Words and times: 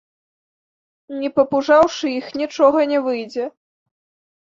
Не 1.19 1.29
папужаўшы 1.37 2.05
іх, 2.19 2.33
нічога 2.43 2.91
не 2.97 3.07
выйдзе. 3.09 3.51